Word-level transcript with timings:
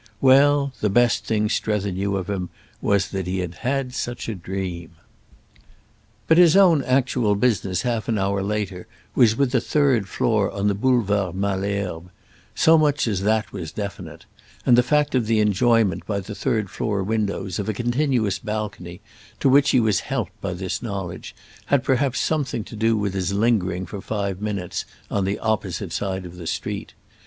Well, 0.19 0.73
the 0.81 0.89
best 0.89 1.25
thing 1.25 1.47
Strether 1.47 1.91
knew 1.91 2.17
of 2.17 2.27
him 2.27 2.49
was 2.81 3.09
that 3.09 3.27
he 3.27 3.37
had 3.37 3.53
had 3.61 3.93
such 3.93 4.27
a 4.27 4.33
dream. 4.33 4.93
But 6.27 6.39
his 6.39 6.57
own 6.57 6.83
actual 6.85 7.35
business, 7.35 7.83
half 7.83 8.07
an 8.07 8.17
hour 8.17 8.41
later, 8.41 8.87
was 9.13 9.35
with 9.35 9.53
a 9.53 9.61
third 9.61 10.09
floor 10.09 10.49
on 10.49 10.67
the 10.67 10.73
Boulevard 10.73 11.35
Malesherbes—so 11.35 12.77
much 12.79 13.05
as 13.07 13.21
that 13.21 13.53
was 13.53 13.71
definite; 13.71 14.25
and 14.65 14.75
the 14.75 14.81
fact 14.81 15.13
of 15.13 15.27
the 15.27 15.39
enjoyment 15.39 16.07
by 16.07 16.19
the 16.19 16.33
third 16.33 16.71
floor 16.71 17.03
windows 17.03 17.59
of 17.59 17.69
a 17.69 17.71
continuous 17.71 18.39
balcony, 18.39 19.01
to 19.39 19.47
which 19.49 19.69
he 19.69 19.79
was 19.79 19.99
helped 19.99 20.41
by 20.41 20.51
this 20.53 20.81
knowledge, 20.81 21.35
had 21.67 21.83
perhaps 21.83 22.19
something 22.19 22.63
to 22.63 22.75
do 22.75 22.97
with 22.97 23.13
his 23.13 23.33
lingering 23.33 23.85
for 23.85 24.01
five 24.01 24.41
minutes 24.41 24.83
on 25.11 25.25
the 25.25 25.37
opposite 25.37 25.93
side 25.93 26.25
of 26.25 26.37
the 26.37 26.47
street. 26.47 26.95